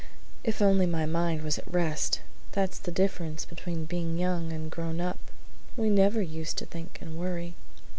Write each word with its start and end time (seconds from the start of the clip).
"If 0.43 0.63
only 0.63 0.87
my 0.87 1.05
mind 1.05 1.43
was 1.43 1.59
at 1.59 1.71
rest! 1.71 2.21
That's 2.53 2.79
the 2.79 2.91
difference 2.91 3.45
between 3.45 3.85
being 3.85 4.17
young 4.17 4.51
and 4.51 4.71
grown 4.71 4.99
up. 4.99 5.19
We 5.77 5.91
never 5.91 6.23
used 6.23 6.57
to 6.57 6.65
think 6.65 6.97
and 7.01 7.19
worry." 7.19 7.53